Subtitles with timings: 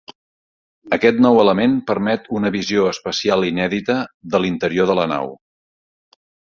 [0.97, 4.01] Aquest nou element permet una visió espacial inèdita
[4.33, 5.35] de l'interior de la nau.